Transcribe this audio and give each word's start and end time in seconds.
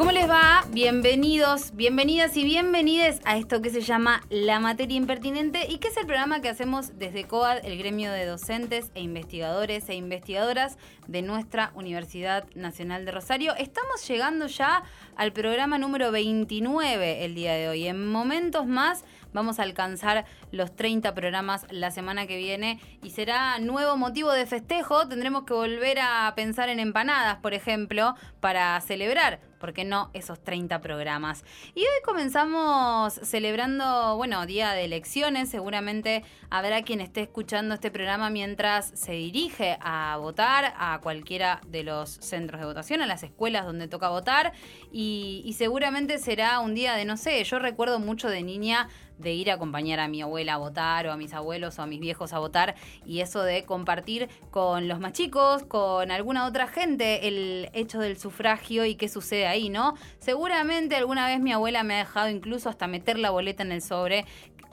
¿Cómo 0.00 0.12
les 0.12 0.30
va? 0.30 0.64
Bienvenidos, 0.70 1.76
bienvenidas 1.76 2.34
y 2.34 2.42
bienvenides 2.42 3.20
a 3.26 3.36
esto 3.36 3.60
que 3.60 3.68
se 3.68 3.82
llama 3.82 4.22
La 4.30 4.58
Materia 4.58 4.96
Impertinente 4.96 5.66
y 5.68 5.76
que 5.76 5.88
es 5.88 5.96
el 5.98 6.06
programa 6.06 6.40
que 6.40 6.48
hacemos 6.48 6.98
desde 6.98 7.24
COAD, 7.24 7.66
el 7.66 7.76
gremio 7.76 8.10
de 8.10 8.24
docentes 8.24 8.90
e 8.94 9.02
investigadores 9.02 9.90
e 9.90 9.94
investigadoras 9.96 10.78
de 11.06 11.20
nuestra 11.20 11.70
Universidad 11.74 12.46
Nacional 12.54 13.04
de 13.04 13.12
Rosario. 13.12 13.54
Estamos 13.56 14.08
llegando 14.08 14.46
ya 14.46 14.84
al 15.16 15.34
programa 15.34 15.76
número 15.76 16.10
29 16.10 17.26
el 17.26 17.34
día 17.34 17.52
de 17.52 17.68
hoy. 17.68 17.86
En 17.86 18.10
momentos 18.10 18.66
más 18.66 19.04
vamos 19.34 19.58
a 19.58 19.64
alcanzar 19.64 20.24
los 20.50 20.74
30 20.74 21.14
programas 21.14 21.66
la 21.68 21.90
semana 21.90 22.26
que 22.26 22.38
viene 22.38 22.80
y 23.02 23.10
será 23.10 23.58
nuevo 23.58 23.98
motivo 23.98 24.32
de 24.32 24.46
festejo. 24.46 25.06
Tendremos 25.08 25.42
que 25.42 25.52
volver 25.52 25.98
a 26.00 26.32
pensar 26.34 26.70
en 26.70 26.80
empanadas, 26.80 27.36
por 27.40 27.52
ejemplo, 27.52 28.14
para 28.40 28.80
celebrar 28.80 29.49
¿por 29.60 29.72
qué 29.72 29.84
no 29.84 30.10
esos 30.14 30.42
30 30.42 30.80
programas? 30.80 31.44
Y 31.74 31.80
hoy 31.80 32.02
comenzamos 32.04 33.12
celebrando, 33.12 34.16
bueno, 34.16 34.44
día 34.46 34.72
de 34.72 34.84
elecciones, 34.84 35.50
seguramente 35.50 36.24
habrá 36.48 36.82
quien 36.82 37.00
esté 37.00 37.20
escuchando 37.20 37.74
este 37.74 37.92
programa 37.92 38.30
mientras 38.30 38.90
se 38.94 39.12
dirige 39.12 39.78
a 39.80 40.16
votar 40.18 40.74
a 40.76 40.98
cualquiera 41.00 41.60
de 41.68 41.84
los 41.84 42.10
centros 42.10 42.60
de 42.60 42.66
votación, 42.66 43.02
a 43.02 43.06
las 43.06 43.22
escuelas 43.22 43.66
donde 43.66 43.86
toca 43.86 44.08
votar, 44.08 44.52
y, 44.90 45.42
y 45.44 45.52
seguramente 45.52 46.18
será 46.18 46.58
un 46.58 46.74
día 46.74 46.94
de, 46.94 47.04
no 47.04 47.16
sé, 47.16 47.44
yo 47.44 47.58
recuerdo 47.58 48.00
mucho 48.00 48.28
de 48.28 48.42
niña 48.42 48.88
de 49.20 49.32
ir 49.32 49.50
a 49.50 49.54
acompañar 49.54 50.00
a 50.00 50.08
mi 50.08 50.22
abuela 50.22 50.54
a 50.54 50.56
votar 50.56 51.06
o 51.06 51.12
a 51.12 51.16
mis 51.16 51.34
abuelos 51.34 51.78
o 51.78 51.82
a 51.82 51.86
mis 51.86 52.00
viejos 52.00 52.32
a 52.32 52.38
votar 52.38 52.74
y 53.04 53.20
eso 53.20 53.42
de 53.42 53.64
compartir 53.64 54.28
con 54.50 54.88
los 54.88 55.00
más 55.00 55.12
chicos, 55.12 55.62
con 55.64 56.10
alguna 56.10 56.46
otra 56.46 56.66
gente 56.66 57.28
el 57.28 57.70
hecho 57.72 58.00
del 58.00 58.18
sufragio 58.18 58.84
y 58.84 58.94
qué 58.94 59.08
sucede 59.08 59.46
ahí, 59.46 59.68
¿no? 59.68 59.94
Seguramente 60.18 60.96
alguna 60.96 61.26
vez 61.26 61.40
mi 61.40 61.52
abuela 61.52 61.82
me 61.82 61.94
ha 61.94 61.98
dejado 61.98 62.28
incluso 62.28 62.68
hasta 62.68 62.86
meter 62.86 63.18
la 63.18 63.30
boleta 63.30 63.62
en 63.62 63.72
el 63.72 63.82
sobre 63.82 64.26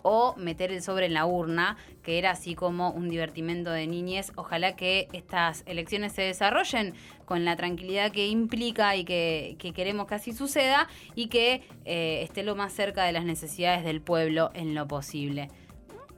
o 0.10 0.36
meter 0.38 0.72
el 0.72 0.82
sobre 0.82 1.08
en 1.08 1.14
la 1.14 1.26
urna, 1.26 1.76
que 2.02 2.18
era 2.18 2.32
así 2.32 2.56
como 2.56 2.92
un 2.92 3.10
divertimento 3.10 3.72
de 3.72 3.88
niñez. 3.88 4.32
Ojalá 4.36 4.78
que 4.78 5.10
estas 5.12 5.64
elecciones 5.66 6.14
se 6.14 6.22
desarrollen 6.22 6.94
con 7.28 7.44
la 7.44 7.58
tranquilidad 7.58 8.14
que 8.14 8.28
implica 8.28 8.96
y 8.96 9.04
que, 9.04 9.58
queremos 9.76 10.08
que 10.08 10.16
así 10.16 10.32
suceda 10.32 10.88
y 11.14 11.28
que 11.28 11.62
eh, 11.84 12.22
esté 12.24 12.42
lo 12.42 12.56
más 12.56 12.72
cerca 12.72 13.04
de 13.04 13.12
las 13.12 13.26
necesidades 13.26 13.84
del 13.84 14.00
pueblo 14.00 14.50
en 14.54 14.74
lo 14.74 14.88
posible. 14.88 15.50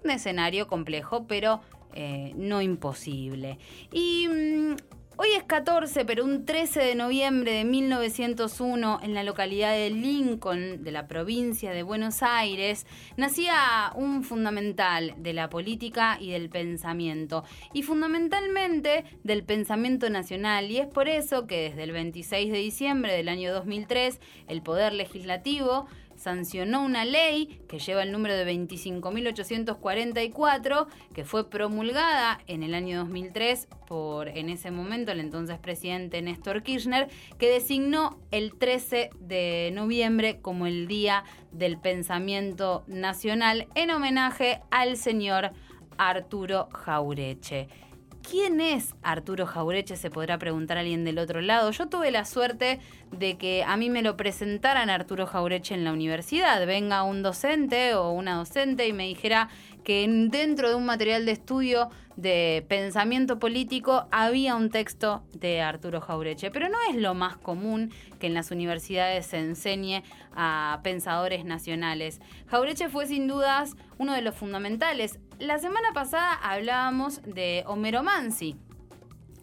Un 0.03 0.11
escenario 0.11 0.67
complejo, 0.67 1.25
pero 1.25 1.61
eh, 1.95 2.31
no 2.35 2.61
imposible. 2.61 3.57
Y 3.91 4.27
mm, 4.27 4.75
Hoy 5.21 5.33
es 5.35 5.43
14, 5.43 6.05
pero 6.05 6.23
un 6.23 6.45
13 6.45 6.79
de 6.79 6.95
noviembre 6.95 7.51
de 7.51 7.65
1901, 7.65 9.01
en 9.03 9.13
la 9.13 9.23
localidad 9.23 9.73
de 9.73 9.89
Lincoln, 9.89 10.81
de 10.81 10.93
la 10.93 11.09
provincia 11.09 11.71
de 11.71 11.83
Buenos 11.83 12.23
Aires, 12.23 12.87
nacía 13.17 13.91
un 13.95 14.23
fundamental 14.23 15.15
de 15.17 15.33
la 15.33 15.49
política 15.49 16.17
y 16.21 16.31
del 16.31 16.49
pensamiento, 16.49 17.43
y 17.73 17.83
fundamentalmente 17.83 19.03
del 19.25 19.43
pensamiento 19.43 20.09
nacional, 20.09 20.71
y 20.71 20.77
es 20.77 20.87
por 20.87 21.09
eso 21.09 21.47
que 21.47 21.63
desde 21.63 21.83
el 21.83 21.91
26 21.91 22.53
de 22.53 22.57
diciembre 22.59 23.11
del 23.11 23.27
año 23.27 23.53
2003, 23.53 24.21
el 24.47 24.61
Poder 24.61 24.93
Legislativo 24.93 25.87
sancionó 26.19 26.83
una 26.83 27.05
ley 27.05 27.61
que 27.67 27.79
lleva 27.79 28.03
el 28.03 28.11
número 28.11 28.35
de 28.35 28.45
25.844, 28.45 30.85
que 31.13 31.23
fue 31.23 31.49
promulgada 31.49 32.41
en 32.47 32.61
el 32.63 32.75
año 32.75 32.97
2003 32.99 33.69
por 33.87 34.27
en 34.27 34.49
ese 34.49 34.69
momento 34.69 35.13
el 35.13 35.21
entonces 35.21 35.57
presidente 35.57 36.21
Néstor 36.21 36.61
Kirchner, 36.61 37.07
que 37.37 37.49
designó 37.49 38.19
el 38.31 38.53
13 38.53 39.11
de 39.19 39.71
noviembre 39.73 40.41
como 40.41 40.67
el 40.67 40.87
Día 40.87 41.23
del 41.51 41.79
Pensamiento 41.79 42.83
Nacional 42.87 43.69
en 43.75 43.91
homenaje 43.91 44.59
al 44.71 44.97
señor 44.97 45.51
Arturo 45.97 46.67
Jaureche. 46.73 47.69
¿Quién 48.27 48.61
es 48.61 48.95
Arturo 49.01 49.45
Jaureche? 49.45 49.95
Se 49.95 50.09
podrá 50.09 50.37
preguntar 50.37 50.77
alguien 50.77 51.03
del 51.03 51.17
otro 51.17 51.41
lado. 51.41 51.71
Yo 51.71 51.87
tuve 51.87 52.11
la 52.11 52.25
suerte 52.25 52.79
de 53.11 53.37
que 53.37 53.63
a 53.63 53.75
mí 53.77 53.89
me 53.89 54.01
lo 54.01 54.17
presentaran 54.17 54.89
Arturo 54.89 55.25
Jaureche 55.25 55.73
en 55.73 55.83
la 55.83 55.93
universidad. 55.93 56.65
Venga 56.67 57.03
un 57.03 57.23
docente 57.23 57.95
o 57.95 58.11
una 58.11 58.35
docente 58.35 58.87
y 58.87 58.93
me 58.93 59.07
dijera 59.07 59.49
que 59.83 60.05
dentro 60.29 60.69
de 60.69 60.75
un 60.75 60.85
material 60.85 61.25
de 61.25 61.31
estudio 61.31 61.89
de 62.15 62.65
pensamiento 62.67 63.39
político 63.39 64.07
había 64.11 64.55
un 64.55 64.69
texto 64.69 65.23
de 65.33 65.61
Arturo 65.61 66.01
Jaureche, 66.01 66.51
pero 66.51 66.67
no 66.67 66.77
es 66.89 66.97
lo 66.97 67.13
más 67.13 67.37
común 67.37 67.91
que 68.19 68.27
en 68.27 68.33
las 68.33 68.51
universidades 68.51 69.25
se 69.27 69.37
enseñe 69.37 70.03
a 70.35 70.81
pensadores 70.83 71.45
nacionales. 71.45 72.19
Jaureche 72.47 72.89
fue 72.89 73.07
sin 73.07 73.27
dudas 73.27 73.75
uno 73.97 74.13
de 74.13 74.21
los 74.21 74.35
fundamentales. 74.35 75.19
La 75.39 75.59
semana 75.59 75.93
pasada 75.93 76.33
hablábamos 76.33 77.21
de 77.23 77.63
Homero 77.67 78.03
Mansi. 78.03 78.57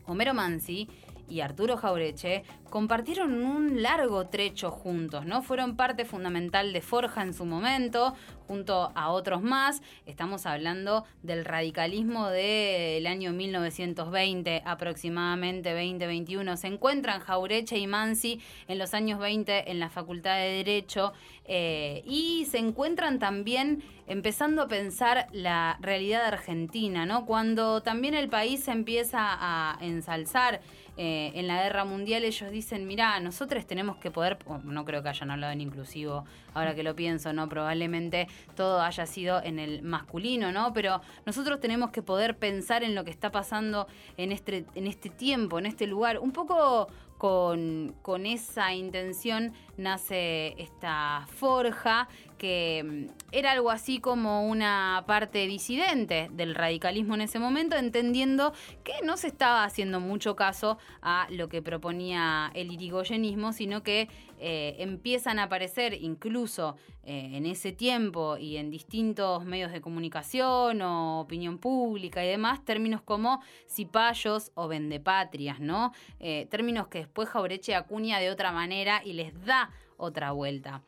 Homero 0.04 0.34
Mansi 0.34 0.88
y 1.28 1.40
Arturo 1.40 1.76
Jaureche 1.76 2.44
compartieron 2.70 3.42
un 3.42 3.82
largo 3.82 4.26
trecho 4.26 4.70
juntos, 4.70 5.24
¿no? 5.24 5.42
Fueron 5.42 5.76
parte 5.76 6.04
fundamental 6.04 6.72
de 6.72 6.80
Forja 6.80 7.22
en 7.22 7.32
su 7.32 7.44
momento, 7.44 8.14
junto 8.46 8.92
a 8.94 9.10
otros 9.10 9.42
más. 9.42 9.82
Estamos 10.04 10.46
hablando 10.46 11.04
del 11.22 11.44
radicalismo 11.44 12.28
del 12.28 13.06
año 13.06 13.32
1920, 13.32 14.62
aproximadamente 14.64 15.70
2021. 15.70 16.56
Se 16.56 16.66
encuentran 16.66 17.20
Jaureche 17.20 17.78
y 17.78 17.86
Mansi 17.86 18.40
en 18.68 18.78
los 18.78 18.94
años 18.94 19.20
20 19.20 19.70
en 19.70 19.78
la 19.78 19.88
Facultad 19.88 20.36
de 20.36 20.62
Derecho 20.64 21.12
eh, 21.46 22.02
y 22.04 22.46
se 22.50 22.58
encuentran 22.58 23.18
también 23.18 23.82
empezando 24.06 24.62
a 24.62 24.68
pensar 24.68 25.26
la 25.32 25.78
realidad 25.80 26.24
argentina, 26.24 27.06
¿no? 27.06 27.26
Cuando 27.26 27.82
también 27.82 28.14
el 28.14 28.28
país 28.28 28.68
empieza 28.68 29.18
a 29.20 29.78
ensalzar 29.80 30.60
eh, 30.96 31.32
en 31.34 31.46
la 31.46 31.62
guerra 31.62 31.84
mundial, 31.84 32.24
ellos 32.24 32.50
dicen, 32.50 32.86
mira, 32.86 33.20
nosotros 33.20 33.66
tenemos 33.66 33.96
que 33.96 34.10
poder, 34.10 34.38
no 34.64 34.84
creo 34.84 35.02
que 35.02 35.10
hayan 35.10 35.30
hablado 35.30 35.52
en 35.52 35.60
inclusivo, 35.60 36.24
ahora 36.54 36.74
que 36.74 36.82
lo 36.82 36.96
pienso, 36.96 37.32
¿no? 37.32 37.48
Probablemente 37.48 38.28
todo 38.54 38.80
haya 38.80 39.04
sido 39.04 39.42
en 39.42 39.58
el 39.58 39.82
masculino, 39.82 40.52
¿no? 40.52 40.72
Pero 40.72 41.02
nosotros 41.26 41.60
tenemos 41.60 41.90
que 41.90 42.02
poder 42.02 42.38
pensar 42.38 42.82
en 42.82 42.94
lo 42.94 43.04
que 43.04 43.10
está 43.10 43.30
pasando 43.30 43.86
en 44.16 44.32
este, 44.32 44.64
en 44.74 44.86
este 44.86 45.10
tiempo, 45.10 45.58
en 45.58 45.66
este 45.66 45.86
lugar, 45.86 46.18
un 46.18 46.32
poco 46.32 46.88
con, 47.18 47.94
con, 48.02 48.26
esa 48.26 48.74
intención 48.74 49.52
nace 49.76 50.54
esta 50.60 51.26
forja 51.28 52.08
que 52.36 52.84
mm, 52.84 53.06
era 53.32 53.52
algo 53.52 53.70
así 53.70 53.98
como 53.98 54.46
una 54.46 55.04
parte 55.06 55.46
disidente 55.46 56.28
del 56.32 56.54
radicalismo 56.54 57.14
en 57.14 57.22
ese 57.22 57.38
momento, 57.38 57.76
entendiendo 57.76 58.52
que 58.84 58.92
no 59.04 59.16
se 59.16 59.28
estaba 59.28 59.64
haciendo 59.64 60.00
mucho 60.00 60.36
caso 60.36 60.78
a 61.02 61.26
lo 61.30 61.48
que 61.48 61.62
proponía 61.62 62.50
el 62.54 62.72
irigoyenismo, 62.72 63.52
sino 63.52 63.82
que 63.82 64.08
eh, 64.38 64.76
empiezan 64.78 65.38
a 65.38 65.44
aparecer 65.44 65.94
incluso 65.94 66.76
eh, 67.04 67.30
en 67.34 67.46
ese 67.46 67.72
tiempo 67.72 68.36
y 68.36 68.58
en 68.58 68.70
distintos 68.70 69.44
medios 69.44 69.72
de 69.72 69.80
comunicación 69.80 70.82
o 70.82 71.20
opinión 71.20 71.58
pública 71.58 72.24
y 72.24 72.28
demás, 72.28 72.64
términos 72.64 73.00
como 73.00 73.40
cipayos 73.68 74.50
o 74.54 74.68
vendepatrias, 74.68 75.60
¿no? 75.60 75.92
Eh, 76.20 76.46
términos 76.50 76.88
que 76.88 76.98
después 76.98 77.28
Jaureche 77.28 77.74
acuña 77.74 78.18
de 78.18 78.30
otra 78.30 78.52
manera 78.52 79.02
y 79.04 79.14
les 79.14 79.32
da 79.44 79.70
otra 79.96 80.32
vuelta. 80.32 80.82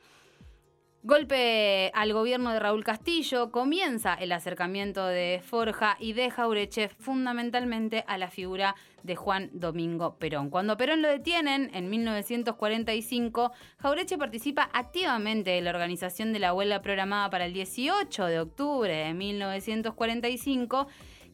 Golpe 1.04 1.92
al 1.94 2.12
gobierno 2.12 2.50
de 2.50 2.58
Raúl 2.58 2.82
Castillo, 2.82 3.52
comienza 3.52 4.14
el 4.14 4.32
acercamiento 4.32 5.06
de 5.06 5.40
Forja 5.44 5.96
y 6.00 6.12
de 6.12 6.28
Jaureche 6.28 6.88
fundamentalmente 6.88 8.04
a 8.08 8.18
la 8.18 8.28
figura 8.28 8.74
de 9.04 9.14
Juan 9.14 9.48
Domingo 9.52 10.16
Perón. 10.18 10.50
Cuando 10.50 10.76
Perón 10.76 11.00
lo 11.00 11.08
detienen 11.08 11.70
en 11.72 11.88
1945, 11.88 13.52
Jaureche 13.78 14.18
participa 14.18 14.70
activamente 14.72 15.56
en 15.56 15.64
la 15.66 15.70
organización 15.70 16.32
de 16.32 16.40
la 16.40 16.52
huelga 16.52 16.82
programada 16.82 17.30
para 17.30 17.46
el 17.46 17.52
18 17.52 18.26
de 18.26 18.40
octubre 18.40 18.92
de 18.92 19.14
1945 19.14 20.88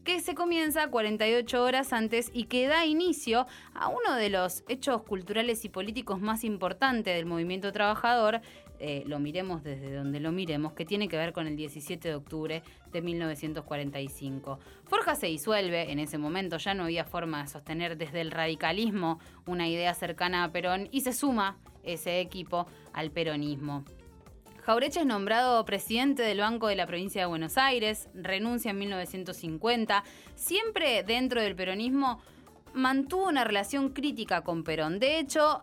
que 0.04 0.20
se 0.20 0.34
comienza 0.34 0.88
48 0.88 1.62
horas 1.62 1.92
antes 1.94 2.30
y 2.34 2.44
que 2.44 2.68
da 2.68 2.84
inicio 2.84 3.46
a 3.72 3.88
uno 3.88 4.14
de 4.14 4.28
los 4.28 4.62
hechos 4.68 5.02
culturales 5.02 5.64
y 5.64 5.70
políticos 5.70 6.20
más 6.20 6.44
importantes 6.44 7.16
del 7.16 7.24
movimiento 7.24 7.72
trabajador, 7.72 8.42
eh, 8.78 9.04
lo 9.06 9.18
miremos 9.18 9.62
desde 9.62 9.94
donde 9.94 10.20
lo 10.20 10.32
miremos, 10.32 10.72
que 10.72 10.84
tiene 10.84 11.08
que 11.08 11.16
ver 11.16 11.32
con 11.32 11.46
el 11.46 11.56
17 11.56 12.08
de 12.08 12.14
octubre 12.14 12.62
de 12.92 13.02
1945. 13.02 14.58
Forja 14.84 15.14
se 15.14 15.26
disuelve, 15.26 15.92
en 15.92 15.98
ese 15.98 16.18
momento 16.18 16.56
ya 16.58 16.74
no 16.74 16.84
había 16.84 17.04
forma 17.04 17.42
de 17.42 17.48
sostener 17.48 17.96
desde 17.96 18.20
el 18.20 18.30
radicalismo 18.30 19.18
una 19.46 19.68
idea 19.68 19.94
cercana 19.94 20.44
a 20.44 20.52
Perón 20.52 20.88
y 20.90 21.02
se 21.02 21.12
suma 21.12 21.58
ese 21.82 22.20
equipo 22.20 22.66
al 22.92 23.10
peronismo. 23.10 23.84
Jaureche 24.62 25.00
es 25.00 25.06
nombrado 25.06 25.62
presidente 25.66 26.22
del 26.22 26.38
Banco 26.38 26.68
de 26.68 26.76
la 26.76 26.86
Provincia 26.86 27.20
de 27.20 27.26
Buenos 27.26 27.58
Aires, 27.58 28.08
renuncia 28.14 28.70
en 28.70 28.78
1950, 28.78 30.02
siempre 30.36 31.02
dentro 31.02 31.42
del 31.42 31.54
peronismo 31.54 32.22
mantuvo 32.72 33.28
una 33.28 33.44
relación 33.44 33.90
crítica 33.90 34.40
con 34.40 34.64
Perón. 34.64 34.98
De 34.98 35.18
hecho, 35.18 35.62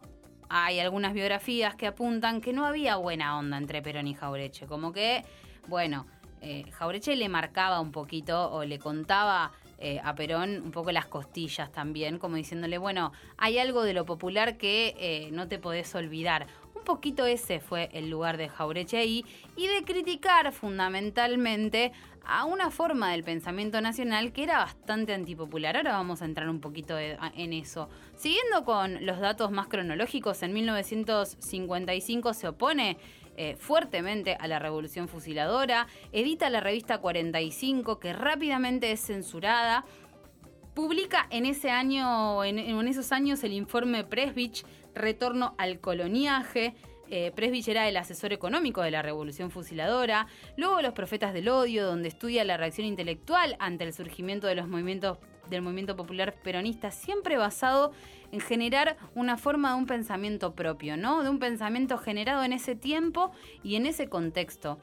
hay 0.53 0.81
algunas 0.81 1.13
biografías 1.13 1.75
que 1.75 1.87
apuntan 1.87 2.41
que 2.41 2.51
no 2.51 2.65
había 2.65 2.97
buena 2.97 3.37
onda 3.37 3.57
entre 3.57 3.81
Perón 3.81 4.07
y 4.07 4.13
Jaureche, 4.13 4.67
como 4.67 4.91
que, 4.91 5.23
bueno, 5.67 6.05
eh, 6.41 6.65
Jaureche 6.71 7.15
le 7.15 7.29
marcaba 7.29 7.79
un 7.79 7.93
poquito 7.93 8.51
o 8.51 8.65
le 8.65 8.77
contaba 8.77 9.53
eh, 9.77 10.01
a 10.03 10.13
Perón 10.13 10.61
un 10.61 10.71
poco 10.71 10.91
las 10.91 11.05
costillas 11.05 11.71
también, 11.71 12.19
como 12.19 12.35
diciéndole, 12.35 12.77
bueno, 12.77 13.13
hay 13.37 13.59
algo 13.59 13.83
de 13.83 13.93
lo 13.93 14.05
popular 14.05 14.57
que 14.57 14.93
eh, 14.99 15.29
no 15.31 15.47
te 15.47 15.57
podés 15.57 15.95
olvidar. 15.95 16.47
Un 16.81 16.85
poquito 16.85 17.27
ese 17.27 17.59
fue 17.59 17.91
el 17.93 18.09
lugar 18.09 18.37
de 18.37 18.49
Jaureche 18.49 18.97
ahí 18.97 19.23
y 19.55 19.67
de 19.67 19.83
criticar 19.83 20.51
fundamentalmente 20.51 21.91
a 22.25 22.45
una 22.45 22.71
forma 22.71 23.11
del 23.11 23.23
pensamiento 23.23 23.79
nacional 23.81 24.33
que 24.33 24.41
era 24.41 24.57
bastante 24.57 25.13
antipopular. 25.13 25.77
Ahora 25.77 25.91
vamos 25.91 26.23
a 26.23 26.25
entrar 26.25 26.49
un 26.49 26.59
poquito 26.59 26.97
en 26.97 27.53
eso. 27.53 27.87
Siguiendo 28.15 28.65
con 28.65 29.05
los 29.05 29.19
datos 29.19 29.51
más 29.51 29.67
cronológicos, 29.67 30.41
en 30.41 30.53
1955 30.53 32.33
se 32.33 32.47
opone 32.47 32.97
eh, 33.37 33.55
fuertemente 33.57 34.35
a 34.39 34.47
la 34.47 34.57
revolución 34.57 35.07
fusiladora, 35.07 35.85
edita 36.11 36.49
la 36.49 36.61
revista 36.61 36.97
45 36.97 37.99
que 37.99 38.11
rápidamente 38.11 38.91
es 38.91 39.05
censurada, 39.05 39.85
publica 40.73 41.27
en 41.29 41.45
ese 41.45 41.69
año, 41.69 42.43
en, 42.43 42.87
esos 42.87 43.11
años 43.11 43.43
el 43.43 43.53
informe 43.53 44.03
Presbich, 44.03 44.65
Retorno 44.93 45.55
al 45.57 45.79
coloniaje, 45.79 46.75
eh, 47.09 47.31
Presbich 47.35 47.67
era 47.67 47.87
el 47.89 47.97
asesor 47.97 48.33
económico 48.33 48.81
de 48.81 48.91
la 48.91 49.01
Revolución 49.01 49.51
Fusiladora, 49.51 50.27
luego 50.55 50.81
Los 50.81 50.93
Profetas 50.93 51.33
del 51.33 51.49
Odio, 51.49 51.85
donde 51.85 52.07
estudia 52.07 52.43
la 52.43 52.57
reacción 52.57 52.87
intelectual 52.87 53.55
ante 53.59 53.83
el 53.83 53.93
surgimiento 53.93 54.47
de 54.47 54.55
los 54.55 54.67
movimientos 54.67 55.17
del 55.49 55.61
movimiento 55.61 55.95
popular 55.95 56.35
peronista, 56.41 56.91
siempre 56.91 57.37
basado 57.37 57.91
en 58.31 58.39
generar 58.39 58.95
una 59.15 59.37
forma 59.37 59.71
de 59.71 59.77
un 59.77 59.85
pensamiento 59.85 60.55
propio, 60.55 60.95
¿no? 60.95 61.23
De 61.23 61.29
un 61.29 61.39
pensamiento 61.39 61.97
generado 61.97 62.43
en 62.43 62.53
ese 62.53 62.75
tiempo 62.75 63.31
y 63.61 63.75
en 63.75 63.85
ese 63.85 64.07
contexto. 64.07 64.79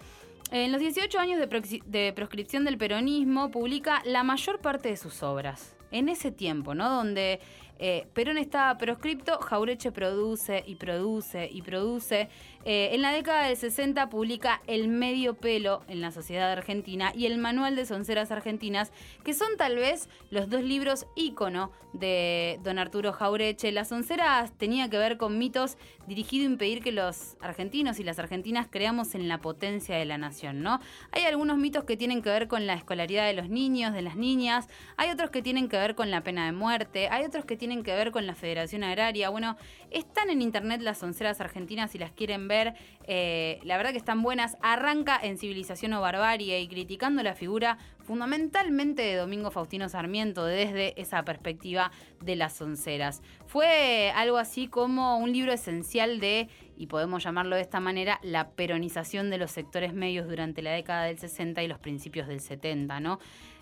En 0.50 0.72
los 0.72 0.80
18 0.80 1.18
años 1.18 1.40
de, 1.40 2.12
proscripción 2.12 2.64
del 2.64 2.78
peronismo 2.78 3.50
publica 3.50 4.02
la 4.04 4.22
mayor 4.22 4.60
parte 4.60 4.88
de 4.88 4.96
sus 4.96 5.22
obras. 5.22 5.77
En 5.90 6.08
ese 6.08 6.30
tiempo, 6.30 6.74
¿no? 6.74 6.90
Donde 6.90 7.40
eh, 7.78 8.06
Perón 8.12 8.38
estaba 8.38 8.76
proscripto, 8.76 9.38
Jaureche 9.38 9.92
produce 9.92 10.64
y 10.66 10.74
produce 10.74 11.48
y 11.50 11.62
produce. 11.62 12.28
Eh, 12.64 12.90
en 12.92 13.02
la 13.02 13.12
década 13.12 13.44
del 13.46 13.56
60 13.56 14.10
publica 14.10 14.60
El 14.66 14.88
medio 14.88 15.34
pelo 15.34 15.82
en 15.88 16.00
la 16.00 16.10
sociedad 16.10 16.50
argentina 16.50 17.12
y 17.14 17.26
el 17.26 17.38
Manual 17.38 17.76
de 17.76 17.86
Sonceras 17.86 18.32
Argentinas, 18.32 18.92
que 19.24 19.32
son 19.32 19.56
tal 19.56 19.76
vez 19.76 20.08
los 20.30 20.50
dos 20.50 20.62
libros 20.62 21.06
ícono 21.14 21.70
de 21.92 22.58
don 22.64 22.78
Arturo 22.78 23.12
Jaureche. 23.12 23.70
Las 23.70 23.88
sonceras 23.88 24.52
tenía 24.58 24.90
que 24.90 24.98
ver 24.98 25.16
con 25.16 25.38
mitos 25.38 25.78
dirigidos 26.06 26.48
a 26.48 26.50
impedir 26.50 26.82
que 26.82 26.92
los 26.92 27.36
argentinos 27.40 28.00
y 28.00 28.04
las 28.04 28.18
argentinas 28.18 28.66
creamos 28.68 29.14
en 29.14 29.28
la 29.28 29.38
potencia 29.38 29.96
de 29.96 30.04
la 30.04 30.18
nación, 30.18 30.62
¿no? 30.62 30.80
Hay 31.12 31.22
algunos 31.22 31.58
mitos 31.58 31.84
que 31.84 31.96
tienen 31.96 32.22
que 32.22 32.30
ver 32.30 32.48
con 32.48 32.66
la 32.66 32.74
escolaridad 32.74 33.26
de 33.26 33.34
los 33.34 33.48
niños, 33.48 33.94
de 33.94 34.02
las 34.02 34.16
niñas, 34.16 34.68
hay 34.96 35.10
otros 35.10 35.30
que 35.30 35.42
tienen 35.42 35.68
que 35.68 35.77
ver 35.78 35.94
con 35.94 36.10
la 36.10 36.22
pena 36.22 36.46
de 36.46 36.52
muerte, 36.52 37.08
hay 37.08 37.24
otros 37.24 37.44
que 37.44 37.56
tienen 37.56 37.82
que 37.82 37.94
ver 37.94 38.10
con 38.10 38.26
la 38.26 38.34
Federación 38.34 38.84
Agraria. 38.84 39.28
Bueno, 39.30 39.56
están 39.90 40.30
en 40.30 40.42
internet 40.42 40.80
las 40.80 41.02
onceras 41.02 41.40
argentinas 41.40 41.90
si 41.90 41.98
las 41.98 42.12
quieren 42.12 42.48
ver. 42.48 42.74
Eh, 43.04 43.60
la 43.64 43.76
verdad 43.76 43.92
que 43.92 43.98
están 43.98 44.22
buenas. 44.22 44.56
Arranca 44.60 45.18
en 45.22 45.38
Civilización 45.38 45.92
o 45.94 46.00
Barbarie 46.00 46.60
y 46.60 46.68
criticando 46.68 47.22
la 47.22 47.34
figura 47.34 47.78
fundamentalmente 48.08 49.02
de 49.02 49.16
Domingo 49.16 49.50
Faustino 49.50 49.86
Sarmiento 49.90 50.46
desde 50.46 50.98
esa 50.98 51.24
perspectiva 51.24 51.92
de 52.22 52.36
las 52.36 52.60
onceras. 52.62 53.20
Fue 53.46 54.10
algo 54.16 54.38
así 54.38 54.66
como 54.66 55.18
un 55.18 55.30
libro 55.30 55.52
esencial 55.52 56.18
de, 56.18 56.48
y 56.78 56.86
podemos 56.86 57.22
llamarlo 57.22 57.56
de 57.56 57.62
esta 57.62 57.80
manera, 57.80 58.18
la 58.22 58.50
peronización 58.52 59.28
de 59.28 59.36
los 59.36 59.50
sectores 59.50 59.92
medios 59.92 60.26
durante 60.26 60.62
la 60.62 60.70
década 60.70 61.04
del 61.04 61.18
60 61.18 61.62
y 61.62 61.68
los 61.68 61.78
principios 61.78 62.28
del 62.28 62.40
70, 62.40 62.98
¿no? 63.00 63.18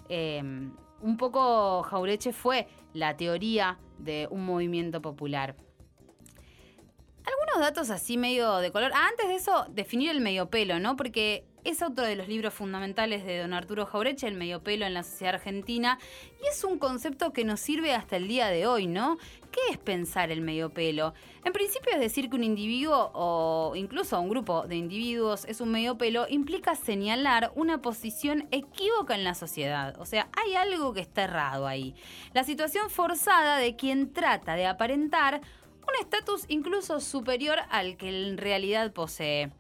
Eh, 0.09 0.43
un 1.01 1.17
poco 1.17 1.83
Jaureche 1.83 2.33
fue 2.33 2.67
la 2.93 3.17
teoría 3.17 3.79
de 3.99 4.29
un 4.31 4.45
movimiento 4.45 5.01
popular. 5.03 5.57
Algunos 7.25 7.61
datos 7.61 7.91
así 7.91 8.17
medio 8.17 8.59
de 8.59 8.71
color. 8.71 8.93
Ah, 8.95 9.09
antes 9.11 9.29
de 9.29 9.35
eso, 9.35 9.67
definir 9.71 10.11
el 10.11 10.21
medio 10.21 10.49
pelo, 10.49 10.79
¿no? 10.79 10.97
Porque 10.97 11.45
es 11.71 11.83
otro 11.83 12.05
de 12.05 12.17
los 12.17 12.29
libros 12.29 12.55
fundamentales 12.55 13.25
de 13.25 13.39
don 13.39 13.53
Arturo 13.53 13.87
Jaureche, 13.87 14.29
el 14.29 14.37
medio 14.37 14.63
pelo 14.63 14.87
en 14.87 14.95
la 14.95 15.03
sociedad 15.03 15.35
argentina, 15.35 15.99
y 16.43 16.47
es 16.47 16.63
un 16.65 16.79
concepto 16.79 17.33
que 17.33 17.45
nos 17.45 17.61
sirve 17.61 17.95
hasta 17.95 18.17
el 18.17 18.29
día 18.29 18.49
de 18.49 18.67
hoy, 18.67 18.87
¿no? 18.87 19.19
¿Qué 19.51 19.73
es 19.73 19.79
pensar 19.79 20.31
el 20.31 20.43
medio 20.43 20.71
pelo? 20.71 21.15
En 21.45 21.53
principio 21.53 21.93
es 21.93 22.01
decir 22.01 22.31
que 22.31 22.37
un 22.37 22.45
individuo 22.45 23.11
o 23.15 23.75
incluso 23.75 24.21
un 24.21 24.29
grupo 24.29 24.67
de 24.67 24.77
individuos 24.77 25.45
es 25.47 25.61
un 25.61 25.71
medio 25.71 25.99
pelo 25.99 26.27
implica 26.29 26.75
señalar 26.75 27.53
una 27.55 27.83
posición 27.83 28.47
equívoca 28.51 29.15
en 29.15 29.25
la 29.25 29.35
sociedad, 29.35 29.99
o 29.99 30.07
sea, 30.07 30.29
hay 30.45 30.55
algo 30.55 30.93
que 30.93 31.01
está 31.01 31.25
errado 31.25 31.67
ahí. 31.67 31.95
La 32.33 32.45
situación 32.45 32.91
forzada 32.91 33.59
de 33.59 33.77
quien 33.77 34.13
trata 34.13 34.55
de 34.55 34.67
aparentar 34.67 35.41
un 35.83 35.95
estatus 36.01 36.45
incluso 36.49 37.01
superior 37.01 37.59
al 37.71 37.97
que 37.97 38.09
en 38.09 38.39
realidad 38.39 38.93
posee. 38.93 39.51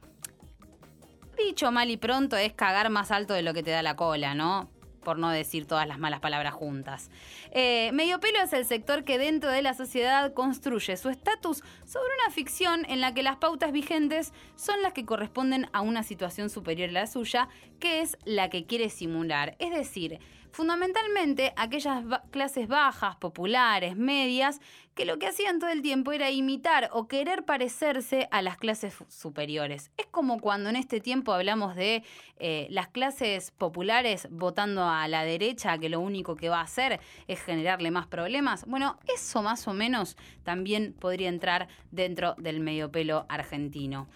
Dicho 1.37 1.71
mal 1.71 1.91
y 1.91 1.97
pronto 1.97 2.37
es 2.37 2.53
cagar 2.53 2.89
más 2.91 3.11
alto 3.11 3.35
de 3.35 3.43
lo 3.43 3.53
que 3.53 3.63
te 3.63 3.71
da 3.71 3.83
la 3.83 3.95
cola, 3.97 4.35
¿no? 4.35 4.71
Por 5.05 5.19
no 5.19 5.31
decir 5.31 5.67
todas 5.67 5.87
las 5.87 5.99
malas 5.99 6.21
palabras 6.21 6.55
juntas. 6.55 7.11
Eh, 7.53 7.91
medio 7.93 8.19
pelo 8.21 8.41
es 8.41 8.53
el 8.53 8.65
sector 8.65 9.05
que 9.05 9.19
dentro 9.19 9.51
de 9.51 9.63
la 9.63 9.75
sociedad 9.75 10.33
construye 10.33 10.97
su 10.97 11.11
estatus 11.11 11.63
sobre 11.85 12.09
una 12.23 12.33
ficción 12.33 12.87
en 12.89 13.01
la 13.01 13.15
que 13.15 13.23
las 13.23 13.37
pautas 13.37 13.71
vigentes 13.71 14.33
son 14.57 14.83
las 14.83 14.95
que 14.95 15.05
corresponden 15.05 15.69
a 15.73 15.83
una 15.83 16.03
situación 16.03 16.51
superior 16.51 16.89
a 16.89 16.93
la 16.93 17.07
suya, 17.07 17.49
que 17.79 18.01
es 18.01 18.17
la 18.25 18.49
que 18.49 18.67
quiere 18.67 18.89
simular. 18.89 19.57
Es 19.59 19.71
decir, 19.71 20.19
fundamentalmente 20.57 21.53
aquellas 21.55 22.03
clases 22.31 22.67
bajas, 22.67 23.17
populares, 23.17 23.95
medias, 23.95 24.59
que 24.95 25.05
lo 25.05 25.19
que 25.19 25.27
hacían 25.27 25.59
todo 25.59 25.69
el 25.69 25.83
tiempo 25.83 26.13
era 26.13 26.31
imitar 26.31 26.89
o 26.95 27.09
querer 27.09 27.45
parecerse 27.45 28.27
a 28.31 28.41
las 28.41 28.57
clases 28.57 28.95
superiores. 29.09 29.91
Es 29.99 30.07
como 30.07 30.41
cuando 30.41 30.71
en 30.71 30.77
este 30.77 30.99
tiempo 30.99 31.35
hablamos 31.35 31.77
de 31.77 32.03
eh, 32.39 32.69
las 32.71 32.89
clases 32.89 33.51
populares 33.51 34.29
votando 34.31 34.83
a 34.85 35.07
la 35.09 35.25
derecha, 35.25 35.77
que 35.77 35.91
lo 35.91 36.01
único 36.01 36.37
que 36.37 36.49
va 36.49 36.61
a 36.61 36.65
hacer 36.65 37.01
es 37.29 37.43
generarle 37.43 37.91
más 37.91 38.07
problemas. 38.07 38.65
Bueno, 38.65 38.99
eso 39.15 39.43
más 39.43 39.69
o 39.69 39.75
menos 39.75 40.17
también 40.43 40.95
podría 40.99 41.29
entrar 41.29 41.69
dentro 41.91 42.35
del 42.39 42.61
medio 42.61 42.91
pelo 42.91 43.27
argentino. 43.29 44.09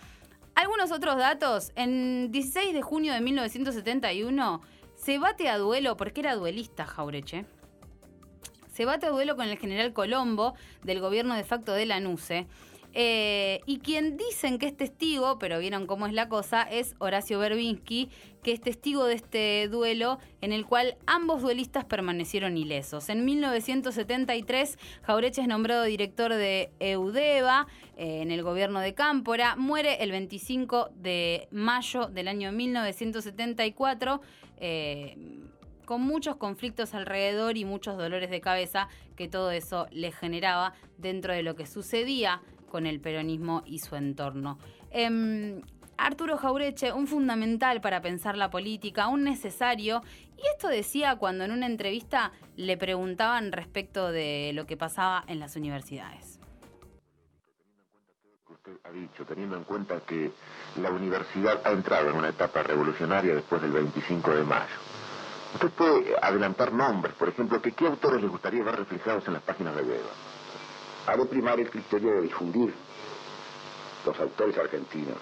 Algunos 0.54 0.90
otros 0.90 1.18
datos. 1.18 1.72
En 1.76 2.32
16 2.32 2.72
de 2.72 2.80
junio 2.80 3.12
de 3.12 3.20
1971 3.20 4.62
se 5.02 5.18
bate 5.18 5.48
a 5.48 5.56
duelo, 5.56 5.96
porque 5.96 6.20
era 6.20 6.36
duelista 6.36 6.84
Jaureche. 6.84 7.46
Se 8.72 8.84
bate 8.84 9.06
a 9.06 9.10
duelo 9.10 9.34
con 9.34 9.48
el 9.48 9.58
general 9.58 9.92
Colombo 9.92 10.54
del 10.82 11.00
gobierno 11.00 11.34
de 11.34 11.44
facto 11.44 11.72
de 11.72 11.86
Lanuse. 11.86 12.46
Eh, 12.92 13.60
y 13.66 13.78
quien 13.78 14.16
dicen 14.16 14.58
que 14.58 14.66
es 14.66 14.76
testigo, 14.76 15.38
pero 15.38 15.58
vieron 15.58 15.86
cómo 15.86 16.06
es 16.06 16.12
la 16.12 16.28
cosa, 16.28 16.62
es 16.62 16.94
Horacio 16.98 17.38
Berbinsky, 17.38 18.08
que 18.42 18.52
es 18.52 18.60
testigo 18.60 19.04
de 19.04 19.14
este 19.14 19.68
duelo 19.68 20.18
en 20.40 20.52
el 20.52 20.66
cual 20.66 20.96
ambos 21.06 21.42
duelistas 21.42 21.84
permanecieron 21.84 22.56
ilesos. 22.56 23.08
En 23.08 23.24
1973, 23.24 24.78
Jaureche 25.02 25.42
es 25.42 25.48
nombrado 25.48 25.84
director 25.84 26.34
de 26.34 26.70
Eudeva 26.80 27.68
eh, 27.96 28.22
en 28.22 28.30
el 28.32 28.42
gobierno 28.42 28.80
de 28.80 28.94
Cámpora. 28.94 29.56
Muere 29.56 30.02
el 30.02 30.10
25 30.10 30.90
de 30.96 31.46
mayo 31.50 32.06
del 32.06 32.28
año 32.28 32.50
1974. 32.50 34.20
Eh, 34.56 35.16
con 35.90 36.02
muchos 36.02 36.36
conflictos 36.36 36.94
alrededor 36.94 37.56
y 37.56 37.64
muchos 37.64 37.98
dolores 37.98 38.30
de 38.30 38.40
cabeza 38.40 38.86
que 39.16 39.26
todo 39.26 39.50
eso 39.50 39.88
le 39.90 40.12
generaba 40.12 40.72
dentro 40.98 41.32
de 41.32 41.42
lo 41.42 41.56
que 41.56 41.66
sucedía 41.66 42.42
con 42.70 42.86
el 42.86 43.00
peronismo 43.00 43.62
y 43.66 43.80
su 43.80 43.96
entorno. 43.96 44.58
Em, 44.90 45.60
Arturo 45.98 46.38
Jaureche, 46.38 46.92
un 46.92 47.06
fundamental 47.06 47.82
para 47.82 48.00
pensar 48.00 48.34
la 48.38 48.48
política, 48.48 49.08
un 49.08 49.22
necesario, 49.22 50.00
y 50.38 50.46
esto 50.54 50.68
decía 50.68 51.16
cuando 51.16 51.44
en 51.44 51.52
una 51.52 51.66
entrevista 51.66 52.32
le 52.56 52.78
preguntaban 52.78 53.52
respecto 53.52 54.10
de 54.10 54.52
lo 54.54 54.64
que 54.66 54.78
pasaba 54.78 55.22
en 55.26 55.38
las 55.38 55.56
universidades. 55.56 56.40
Usted 58.48 58.72
ha 58.84 58.90
dicho, 58.92 59.26
teniendo 59.26 59.56
en 59.56 59.64
cuenta 59.64 60.00
que 60.00 60.32
la 60.80 60.90
universidad 60.90 61.60
ha 61.66 61.70
entrado 61.70 62.08
en 62.08 62.16
una 62.16 62.30
etapa 62.30 62.62
revolucionaria 62.62 63.34
después 63.34 63.60
del 63.60 63.72
25 63.72 64.36
de 64.36 64.44
mayo. 64.44 64.76
Usted 65.54 65.68
puede 65.70 66.14
adelantar 66.22 66.72
nombres, 66.72 67.14
por 67.14 67.28
ejemplo, 67.28 67.60
qué 67.60 67.86
autores 67.86 68.22
le 68.22 68.28
gustaría 68.28 68.62
ver 68.64 68.76
reflejados 68.76 69.26
en 69.26 69.34
las 69.34 69.42
páginas 69.42 69.76
de 69.76 69.82
Weber 69.82 70.39
ha 71.06 71.16
de 71.16 71.26
primar 71.26 71.58
el 71.58 71.70
criterio 71.70 72.12
de 72.14 72.22
difundir 72.22 72.74
los 74.04 74.18
autores 74.18 74.56
argentinos 74.58 75.18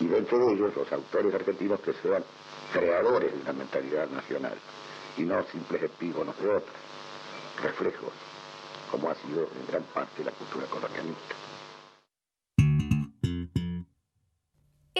y 0.00 0.06
dentro 0.06 0.38
de 0.38 0.54
ellos 0.54 0.76
los 0.76 0.92
autores 0.92 1.34
argentinos 1.34 1.80
que 1.80 1.92
sean 1.94 2.24
creadores 2.72 3.32
de 3.32 3.40
una 3.40 3.52
mentalidad 3.52 4.08
nacional 4.08 4.58
y 5.16 5.22
no 5.22 5.42
simples 5.44 5.82
epígonos 5.82 6.36
de 6.40 6.48
otros, 6.48 6.76
reflejos, 7.62 8.12
como 8.90 9.10
ha 9.10 9.14
sido 9.14 9.42
en 9.42 9.66
gran 9.68 9.82
parte 9.84 10.24
la 10.24 10.32
cultura 10.32 10.66
colonialista. 10.66 11.34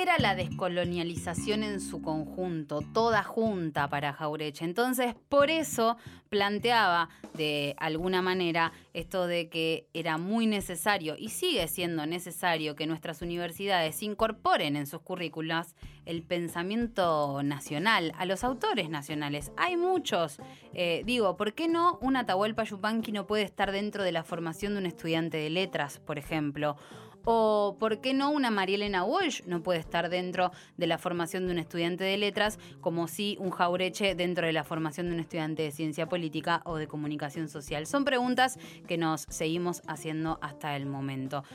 Era 0.03 0.19
la 0.19 0.35
descolonialización 0.35 1.63
en 1.63 1.81
su 1.81 2.03
conjunto, 2.03 2.81
toda 2.93 3.23
junta 3.23 3.89
para 3.89 4.13
Jaureche. 4.13 4.65
Entonces, 4.65 5.15
por 5.29 5.49
eso 5.49 5.97
planteaba 6.29 7.09
de 7.35 7.77
alguna 7.79 8.21
manera 8.21 8.73
esto 8.95 9.29
de 9.29 9.49
que 9.49 9.87
era 9.95 10.19
muy 10.19 10.47
necesario 10.47 11.15
y 11.17 11.29
sigue 11.29 11.69
siendo 11.69 12.05
necesario 12.05 12.75
que 12.75 12.89
nuestras 12.89 13.23
universidades 13.23 14.03
incorporen 14.03 14.75
en 14.75 14.89
sus 14.89 15.03
currículas 15.03 15.77
el 16.05 16.25
pensamiento 16.25 17.41
nacional, 17.45 18.13
a 18.19 18.27
los 18.27 18.43
autores 18.43 18.91
nacionales. 18.91 19.53
Hay 19.57 19.77
muchos. 19.77 20.39
Eh, 20.75 21.03
digo, 21.07 21.37
¿por 21.37 21.55
qué 21.55 21.69
no 21.69 21.99
un 22.03 22.17
Atahualpa 22.17 22.65
Yupanqui 22.65 23.13
no 23.13 23.29
puede 23.29 23.45
estar 23.45 23.71
dentro 23.71 24.03
de 24.03 24.11
la 24.11 24.25
formación 24.25 24.73
de 24.73 24.81
un 24.81 24.87
estudiante 24.87 25.37
de 25.37 25.51
letras, 25.51 26.01
por 26.01 26.19
ejemplo? 26.19 26.77
O 27.25 27.76
¿por 27.79 28.00
qué 28.00 28.14
no 28.14 28.31
una 28.31 28.50
Marielena 28.50 29.05
Walsh 29.05 29.43
no 29.47 29.62
puede 29.62 29.79
estar 29.79 30.09
dentro 30.09 30.50
de 30.76 30.87
la 30.87 30.99
formación 30.99 31.47
de 31.47 31.52
un 31.52 31.59
estudiante 31.59 32.05
de 32.05 32.17
letras, 32.17 32.59
como 32.81 33.09
si 33.09 33.37
un 33.41 33.50
Jaureche 33.50 34.14
dentro 34.14 34.47
de 34.47 34.52
la 34.52 34.64
formación 34.64 35.09
de 35.09 35.14
un 35.14 35.21
estudiante 35.21 35.62
de 35.62 35.71
ciencia 35.71 36.07
política 36.07 36.62
o 36.64 36.76
de 36.76 36.88
comunicación 36.88 37.49
social? 37.49 37.87
Son 37.87 38.05
preguntas 38.05 38.59
que 38.87 38.99
nos 38.99 39.23
seguimos 39.29 39.83
haciendo 39.87 40.38
hasta 40.43 40.76
el 40.76 40.87
momento. 40.87 41.45